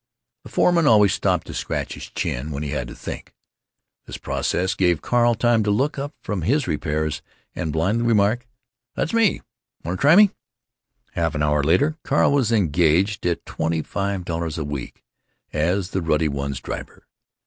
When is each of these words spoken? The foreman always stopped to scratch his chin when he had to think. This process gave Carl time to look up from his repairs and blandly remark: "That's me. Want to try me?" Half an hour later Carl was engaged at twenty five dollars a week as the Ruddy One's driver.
The 0.41 0.49
foreman 0.49 0.87
always 0.87 1.13
stopped 1.13 1.45
to 1.45 1.53
scratch 1.53 1.93
his 1.93 2.09
chin 2.09 2.49
when 2.49 2.63
he 2.63 2.69
had 2.71 2.87
to 2.87 2.95
think. 2.95 3.35
This 4.07 4.17
process 4.17 4.73
gave 4.73 5.03
Carl 5.03 5.35
time 5.35 5.61
to 5.63 5.69
look 5.69 5.99
up 5.99 6.15
from 6.23 6.41
his 6.41 6.67
repairs 6.67 7.21
and 7.53 7.71
blandly 7.71 8.07
remark: 8.07 8.47
"That's 8.95 9.13
me. 9.13 9.43
Want 9.83 9.99
to 9.99 10.01
try 10.01 10.15
me?" 10.15 10.31
Half 11.11 11.35
an 11.35 11.43
hour 11.43 11.61
later 11.61 11.97
Carl 12.01 12.31
was 12.31 12.51
engaged 12.51 13.23
at 13.27 13.45
twenty 13.45 13.83
five 13.83 14.25
dollars 14.25 14.57
a 14.57 14.65
week 14.65 15.03
as 15.53 15.91
the 15.91 16.01
Ruddy 16.01 16.29
One's 16.29 16.59
driver. 16.59 17.05